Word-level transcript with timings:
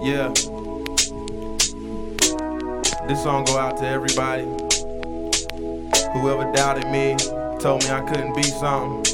Yeah. 0.00 0.28
This 3.08 3.22
song 3.24 3.44
go 3.44 3.58
out 3.58 3.76
to 3.78 3.84
everybody. 3.84 4.44
Whoever 6.12 6.52
doubted 6.52 6.86
me, 6.86 7.16
told 7.58 7.82
me 7.82 7.90
I 7.90 8.02
couldn't 8.08 8.36
be 8.36 8.44
something. 8.44 9.04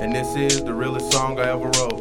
And 0.00 0.14
this 0.14 0.36
is 0.36 0.62
the 0.62 0.72
realest 0.72 1.10
song 1.10 1.40
I 1.40 1.50
ever 1.50 1.64
wrote. 1.64 2.00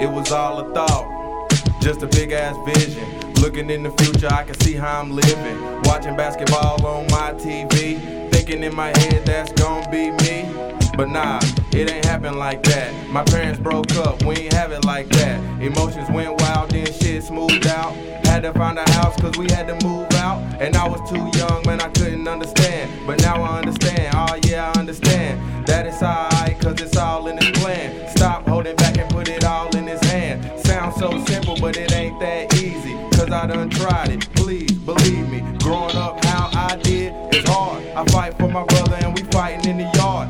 It 0.00 0.10
was 0.10 0.32
all 0.32 0.60
a 0.60 0.72
thought, 0.72 1.50
just 1.82 2.02
a 2.02 2.06
big 2.06 2.32
ass 2.32 2.56
vision. 2.74 3.32
Looking 3.42 3.68
in 3.68 3.82
the 3.82 3.90
future, 4.02 4.28
I 4.32 4.44
can 4.44 4.58
see 4.60 4.72
how 4.72 5.00
I'm 5.00 5.10
living. 5.10 5.82
Watching 5.82 6.16
basketball 6.16 6.84
on 6.86 7.06
my 7.08 7.34
TV, 7.34 8.30
thinking 8.30 8.62
in 8.62 8.74
my 8.74 8.88
head 8.98 9.26
that's 9.26 9.52
gonna 9.52 9.90
be 9.90 10.12
me. 10.12 10.81
But 10.96 11.08
nah, 11.08 11.40
it 11.72 11.90
ain't 11.90 12.04
happen 12.04 12.38
like 12.38 12.62
that. 12.64 12.92
My 13.08 13.24
parents 13.24 13.58
broke 13.58 13.90
up, 13.96 14.22
we 14.24 14.36
ain't 14.36 14.52
have 14.52 14.72
it 14.72 14.84
like 14.84 15.08
that. 15.08 15.40
Emotions 15.60 16.08
went 16.10 16.38
wild, 16.40 16.70
then 16.70 16.86
shit 16.92 17.24
smoothed 17.24 17.66
out. 17.66 17.94
Had 18.26 18.42
to 18.42 18.52
find 18.52 18.78
a 18.78 18.90
house 18.92 19.18
cause 19.18 19.36
we 19.38 19.50
had 19.50 19.66
to 19.68 19.86
move 19.86 20.12
out. 20.12 20.38
And 20.60 20.76
I 20.76 20.86
was 20.86 21.00
too 21.08 21.38
young, 21.38 21.62
man, 21.66 21.80
I 21.80 21.88
couldn't 21.88 22.28
understand. 22.28 22.90
But 23.06 23.22
now 23.22 23.42
I 23.42 23.58
understand, 23.58 24.14
oh 24.14 24.38
yeah, 24.44 24.70
I 24.74 24.78
understand. 24.78 25.66
That 25.66 25.86
it's 25.86 26.02
alright, 26.02 26.60
cause 26.60 26.80
it's 26.80 26.96
all 26.96 27.26
in 27.26 27.38
his 27.38 27.50
plan. 27.58 28.08
Stop 28.10 28.46
holding 28.46 28.76
back 28.76 28.98
and 28.98 29.10
put 29.10 29.28
it 29.28 29.44
all 29.44 29.74
in 29.74 29.86
his 29.86 30.00
hand. 30.02 30.44
Sounds 30.60 30.96
so 30.96 31.24
simple, 31.24 31.56
but 31.58 31.76
it 31.78 31.92
ain't 31.92 32.20
that 32.20 32.54
easy. 32.54 32.92
Cause 33.16 33.30
I 33.30 33.46
done 33.46 33.70
tried 33.70 34.10
it, 34.10 34.28
please 34.34 34.72
believe 34.72 35.28
me. 35.30 35.40
Growing 35.60 35.96
up 35.96 36.22
how 36.26 36.50
I 36.52 36.76
did, 36.76 37.14
it's 37.32 37.48
hard. 37.48 37.82
I 37.96 38.04
fight 38.12 38.36
for 38.38 38.48
my 38.48 38.64
brother 38.64 38.96
and 38.96 39.14
we 39.14 39.22
fighting 39.30 39.70
in 39.70 39.78
the 39.78 39.90
yard. 39.96 40.28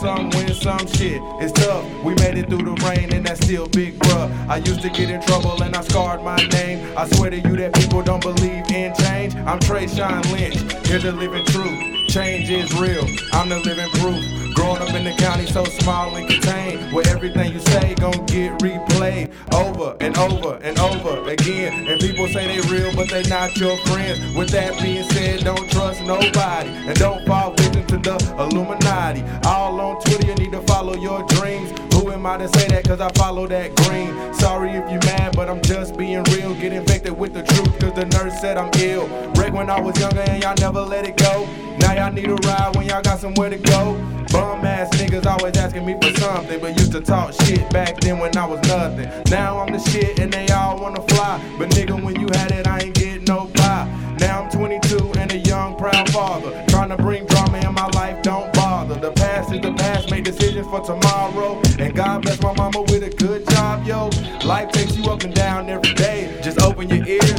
Some, 0.00 0.28
win 0.30 0.52
some 0.52 0.86
shit. 0.86 1.22
It's 1.40 1.52
tough. 1.52 1.84
We 2.04 2.14
made 2.16 2.36
it 2.36 2.48
through 2.48 2.64
the 2.64 2.74
rain 2.84 3.12
and 3.14 3.24
that's 3.24 3.40
still 3.40 3.66
big, 3.66 3.98
bruh. 3.98 4.48
I 4.48 4.58
used 4.58 4.82
to 4.82 4.90
get 4.90 5.08
in 5.08 5.22
trouble 5.22 5.62
and 5.62 5.74
I 5.74 5.80
scarred 5.80 6.22
my 6.22 6.36
name. 6.36 6.96
I 6.96 7.08
swear 7.08 7.30
to 7.30 7.38
you 7.38 7.56
that 7.56 7.74
people 7.74 8.02
don't 8.02 8.20
believe 8.22 8.70
in 8.70 8.94
change. 8.94 9.34
I'm 9.34 9.58
Trey 9.58 9.86
Sean 9.86 10.20
Lynch, 10.32 10.56
here's 10.86 11.02
the 11.02 11.12
living 11.12 11.44
truth. 11.46 12.08
Change 12.08 12.50
is 12.50 12.72
real. 12.78 13.06
I'm 13.32 13.48
the 13.48 13.58
living 13.60 13.88
proof. 14.00 14.22
Growing 14.54 14.82
up 14.82 14.94
in 14.94 15.04
the 15.04 15.14
county 15.18 15.46
so 15.46 15.64
small 15.64 16.14
and 16.16 16.28
contained, 16.28 16.92
where 16.92 17.05
everything 17.16 17.50
you 17.50 17.60
say 17.60 17.94
gon' 17.94 18.26
get 18.26 18.52
replayed 18.58 19.32
over 19.54 19.96
and 20.00 20.16
over 20.18 20.58
and 20.62 20.78
over 20.78 21.30
again. 21.30 21.86
And 21.88 21.98
people 21.98 22.28
say 22.28 22.46
they 22.46 22.60
real, 22.68 22.94
but 22.94 23.08
they 23.08 23.22
not 23.22 23.56
your 23.56 23.74
friends. 23.86 24.36
With 24.36 24.50
that 24.50 24.78
being 24.82 25.08
said, 25.10 25.42
don't 25.42 25.70
trust 25.70 26.02
nobody 26.02 26.68
and 26.68 26.98
don't 26.98 27.26
fall 27.26 27.54
victim 27.54 27.86
to 27.86 27.96
the 27.96 28.34
Illuminati. 28.38 29.22
All 29.48 29.80
on 29.80 30.00
Twitter, 30.02 30.26
you 30.26 30.34
need 30.34 30.52
to 30.52 30.60
follow 30.62 30.94
your 30.94 31.22
dreams. 31.28 31.72
Who 31.94 32.12
am 32.12 32.26
I 32.26 32.36
to 32.36 32.48
say 32.48 32.68
that? 32.68 32.84
Cause 32.84 33.00
I 33.00 33.10
follow 33.12 33.46
that 33.46 33.74
green. 33.76 34.34
Sorry 34.34 34.72
if 34.72 34.90
you 34.90 34.98
mad, 35.08 35.34
but 35.34 35.48
I'm 35.48 35.62
just 35.62 35.96
being 35.96 36.22
real. 36.24 36.54
Get 36.54 36.74
infected 36.74 37.16
with 37.16 37.32
the 37.32 37.42
truth, 37.42 37.78
cause 37.80 37.94
the 37.94 38.04
nurse 38.04 38.38
said 38.42 38.58
I'm 38.58 38.70
ill. 38.80 39.08
Wreck 39.36 39.54
when 39.54 39.70
I 39.70 39.80
was 39.80 39.98
younger 39.98 40.20
and 40.20 40.42
y'all 40.42 40.54
never 40.60 40.82
let 40.82 41.06
it 41.06 41.16
go. 41.16 41.48
Now 41.78 41.94
y'all 41.94 42.12
need 42.12 42.28
a 42.28 42.34
ride 42.34 42.76
when 42.76 42.86
y'all 42.86 43.02
got 43.02 43.20
somewhere 43.20 43.48
to 43.48 43.56
go. 43.56 43.94
Bum 44.32 44.65
ass 44.76 44.90
niggas 44.96 45.24
always 45.24 45.56
asking 45.56 45.86
me 45.86 45.96
for 46.02 46.12
something, 46.20 46.60
but 46.60 46.78
used 46.78 46.92
to 46.92 47.00
talk 47.00 47.32
shit 47.42 47.68
back 47.70 47.98
then 48.00 48.18
when 48.18 48.36
I 48.36 48.46
was 48.46 48.60
nothing. 48.68 49.08
Now 49.30 49.58
I'm 49.58 49.72
the 49.72 49.78
shit 49.78 50.18
and 50.18 50.30
they 50.30 50.46
all 50.48 50.80
wanna 50.80 51.02
fly. 51.08 51.40
But 51.58 51.70
nigga, 51.70 52.02
when 52.02 52.20
you 52.20 52.28
had 52.32 52.52
it, 52.52 52.66
I 52.66 52.80
ain't 52.80 52.94
getting 52.94 53.24
no 53.24 53.46
pie. 53.54 53.86
Now 54.20 54.42
I'm 54.42 54.50
22 54.50 55.12
and 55.18 55.32
a 55.32 55.38
young, 55.38 55.76
proud 55.76 56.10
father. 56.10 56.64
Trying 56.68 56.90
to 56.90 56.96
bring 56.96 57.26
drama 57.26 57.58
in 57.58 57.74
my 57.74 57.86
life, 57.88 58.22
don't 58.22 58.52
bother. 58.52 58.94
The 58.94 59.12
past 59.12 59.52
is 59.52 59.60
the 59.60 59.72
past, 59.72 60.10
make 60.10 60.24
decisions 60.24 60.66
for 60.66 60.80
tomorrow. 60.80 61.60
And 61.78 61.94
God 61.94 62.22
bless 62.22 62.40
my 62.42 62.52
mama 62.54 62.82
with 62.82 63.02
a 63.02 63.10
good 63.10 63.48
job, 63.50 63.86
yo. 63.86 64.10
Life 64.44 64.72
takes 64.72 64.96
you 64.96 65.04
up 65.04 65.22
and 65.22 65.34
down 65.34 65.70
every 65.70 65.94
day. 65.94 66.38
Just 66.42 66.60
open 66.60 66.88
your 66.88 67.06
ears 67.06 67.35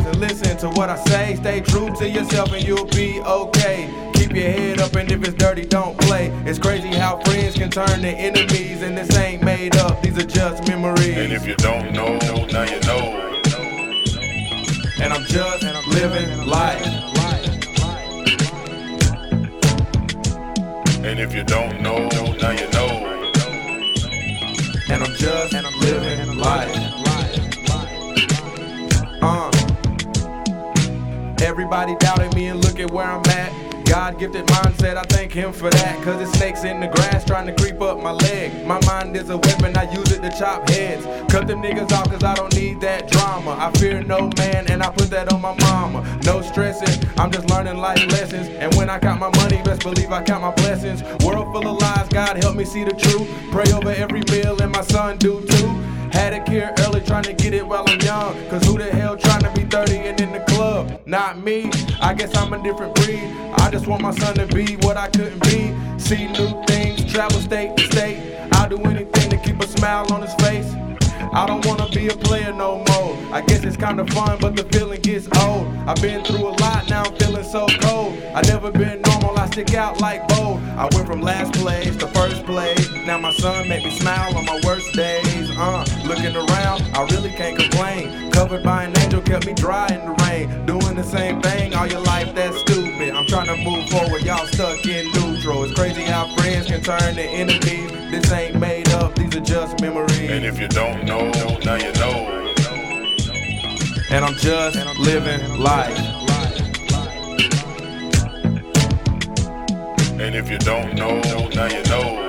listen 0.47 0.71
to 0.71 0.79
what 0.79 0.89
I 0.89 0.95
say. 1.05 1.35
Stay 1.35 1.61
true 1.61 1.93
to 1.95 2.09
yourself 2.09 2.51
and 2.53 2.65
you'll 2.65 2.85
be 2.85 3.21
okay. 3.21 3.89
Keep 4.13 4.31
your 4.33 4.49
head 4.49 4.79
up 4.79 4.95
and 4.95 5.11
if 5.11 5.23
it's 5.23 5.33
dirty, 5.33 5.65
don't 5.65 5.97
play. 5.99 6.27
It's 6.45 6.59
crazy 6.59 6.89
how 6.89 7.19
friends 7.23 7.55
can 7.55 7.69
turn 7.69 8.01
to 8.01 8.09
enemies, 8.09 8.81
and 8.81 8.97
this 8.97 9.15
ain't 9.17 9.43
made 9.43 9.75
up, 9.77 10.01
these 10.01 10.17
are 10.17 10.25
just 10.25 10.67
memories. 10.67 11.17
And 11.17 11.33
if 11.33 11.45
you 11.45 11.55
don't 11.55 11.91
know, 11.93 12.17
now 12.47 12.63
you 12.63 12.79
know. 12.81 13.23
And 15.01 15.13
I'm 15.13 15.25
just 15.25 15.63
living 15.87 16.47
life. 16.47 16.85
And 21.03 21.19
if 21.19 21.33
you 21.33 21.43
don't 21.43 21.81
know, 21.81 22.07
now 22.41 22.51
you 22.51 22.69
know. 22.71 23.13
And 24.89 25.03
I'm 25.03 25.13
just 25.15 25.53
living 25.53 26.37
life. 26.37 26.96
Everybody 31.67 31.97
doubted 31.97 32.33
me 32.33 32.47
and 32.47 32.63
look 32.63 32.79
at 32.79 32.89
where 32.91 33.05
I'm 33.05 33.25
at. 33.25 33.85
God 33.85 34.17
gifted 34.17 34.45
mindset, 34.47 34.95
I 34.95 35.01
thank 35.03 35.33
him 35.33 35.51
for 35.51 35.69
that. 35.69 36.01
Cause 36.01 36.21
it's 36.21 36.31
snakes 36.37 36.63
in 36.63 36.79
the 36.79 36.87
grass 36.87 37.25
trying 37.25 37.45
to 37.45 37.53
creep 37.61 37.81
up 37.81 38.01
my 38.01 38.11
leg. 38.11 38.65
My 38.65 38.79
mind 38.85 39.17
is 39.17 39.29
a 39.29 39.37
weapon, 39.37 39.75
I 39.75 39.91
use 39.91 40.09
it 40.13 40.21
to 40.21 40.29
chop 40.29 40.69
heads. 40.69 41.05
Cut 41.29 41.45
them 41.45 41.61
niggas 41.61 41.91
off 41.91 42.09
cause 42.09 42.23
I 42.23 42.35
don't 42.35 42.55
need 42.55 42.79
that 42.79 43.11
drama. 43.11 43.57
I 43.59 43.69
fear 43.79 44.01
no 44.01 44.29
man 44.37 44.71
and 44.71 44.81
I 44.81 44.89
put 44.91 45.09
that 45.09 45.33
on 45.33 45.41
my 45.41 45.57
mama. 45.59 46.19
No 46.23 46.41
stressing, 46.41 47.05
I'm 47.17 47.31
just 47.31 47.49
learning 47.49 47.79
life 47.79 47.99
lessons. 48.13 48.47
And 48.47 48.73
when 48.75 48.89
I 48.89 48.97
count 48.97 49.19
my 49.19 49.35
money, 49.35 49.61
best 49.61 49.83
believe 49.83 50.13
I 50.13 50.23
count 50.23 50.43
my 50.43 50.51
blessings. 50.51 51.03
World 51.25 51.51
full 51.51 51.67
of 51.67 51.81
lies, 51.81 52.07
God 52.07 52.41
help 52.41 52.55
me 52.55 52.63
see 52.63 52.85
the 52.85 52.93
truth. 52.93 53.27
Pray 53.51 53.69
over 53.73 53.91
every 53.91 54.21
meal 54.31 54.57
and 54.61 54.71
my 54.71 54.83
son 54.83 55.17
do 55.17 55.45
too. 55.45 55.96
Had 56.17 56.33
a 56.33 56.43
kid 56.43 56.67
early 56.79 57.01
trying 57.01 57.25
to 57.25 57.33
get 57.33 57.53
it 57.53 57.65
while 57.65 57.83
I'm 57.87 58.01
young. 58.01 58.33
Cause 58.49 58.63
who 58.65 58.75
the 58.79 58.89
hell 58.89 59.15
trying 59.15 59.43
to 59.43 59.51
be 59.51 59.65
30 59.65 59.97
and 59.97 60.19
in 60.19 60.31
the 60.31 60.39
club? 60.39 60.99
Not 61.05 61.37
me. 61.37 61.69
I 62.01 62.15
guess 62.15 62.35
I'm 62.35 62.51
a 62.53 62.63
different 62.63 62.95
breed. 62.95 63.29
I 63.53 63.69
just 63.69 63.85
want 63.85 64.01
my 64.01 64.09
son 64.09 64.33
to 64.33 64.47
be 64.47 64.77
what 64.77 64.97
I 64.97 65.09
couldn't 65.09 65.43
be. 65.43 65.75
See 65.99 66.25
new 66.25 66.65
things, 66.65 67.05
travel 67.13 67.39
state 67.39 67.77
to 67.77 67.83
state. 67.83 68.17
I'll 68.53 68.67
do 68.67 68.81
anything 68.81 69.29
to 69.29 69.37
keep 69.37 69.61
a 69.61 69.67
smile 69.67 70.11
on 70.11 70.23
his 70.23 70.33
face. 70.45 70.73
I 71.33 71.45
don't 71.45 71.63
wanna 71.67 71.87
be 71.89 72.07
a 72.07 72.15
player 72.15 72.51
no 72.51 72.77
more. 72.77 72.96
I 73.31 73.41
guess 73.41 73.63
it's 73.63 73.77
kinda 73.77 74.05
fun, 74.13 74.37
but 74.39 74.55
the 74.55 74.63
feeling 74.63 75.01
gets 75.01 75.27
old. 75.43 75.67
I've 75.85 76.01
been 76.01 76.23
through 76.23 76.47
a 76.47 76.55
lot, 76.63 76.89
now 76.89 77.03
I'm 77.03 77.15
feeling 77.15 77.43
so 77.43 77.67
cold. 77.81 78.17
I 78.33 78.41
never 78.41 78.71
been 78.71 79.01
normal, 79.01 79.37
I 79.37 79.47
stick 79.47 79.73
out 79.73 79.99
like 79.99 80.27
bold. 80.29 80.61
I 80.77 80.87
went 80.93 81.07
from 81.07 81.21
last 81.21 81.53
place 81.53 81.95
to 81.97 82.07
first 82.07 82.45
place. 82.45 82.89
Now 83.05 83.17
my 83.17 83.31
son 83.33 83.67
make 83.67 83.83
me 83.83 83.91
smile 83.91 84.37
on 84.37 84.45
my 84.45 84.59
worst 84.63 84.93
days. 84.93 85.49
Uh, 85.57 85.85
looking 86.05 86.35
around, 86.35 86.83
I 86.93 87.05
really 87.11 87.31
can't 87.31 87.57
complain. 87.57 88.31
Covered 88.31 88.63
by 88.63 88.83
an 88.83 88.97
angel, 88.99 89.21
kept 89.21 89.45
me 89.45 89.53
dry 89.53 89.87
in 89.87 90.05
the 90.05 90.15
rain. 90.23 90.65
Doing 90.65 90.95
the 90.95 91.03
same 91.03 91.41
thing 91.41 91.73
all 91.73 91.87
your 91.87 92.01
life, 92.01 92.33
that's 92.33 92.57
stupid. 92.59 93.13
I'm 93.13 93.25
trying 93.25 93.47
to 93.47 93.57
move 93.57 93.89
forward, 93.89 94.23
y'all 94.23 94.45
stuck 94.47 94.85
in 94.85 95.11
neutral. 95.13 95.63
It's 95.63 95.73
crazy 95.73 96.03
how 96.03 96.33
friends 96.35 96.67
can 96.67 96.81
turn 96.81 97.15
to 97.15 97.23
enemies. 97.23 97.91
This 98.11 98.31
ain't 98.31 98.59
made 98.59 98.89
up, 98.89 99.15
these 99.15 99.35
are 99.35 99.41
just 99.41 99.81
memories. 99.81 100.29
And 100.29 100.45
if 100.45 100.59
you 100.59 100.67
don't 100.67 101.03
know, 101.03 101.29
now 101.31 101.31
know. 101.31 101.46
And 104.09 104.23
I'm 104.23 104.35
just 104.35 104.77
living 104.99 105.59
life. 105.59 105.97
And 110.19 110.33
if 110.33 110.49
you 110.49 110.57
don't 110.59 110.95
know, 110.95 111.19
now 111.49 111.65
you 111.65 111.83
know. 111.83 112.26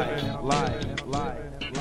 live, 0.00 0.42
live, 0.42 1.06
live. 1.06 1.76
live. 1.76 1.79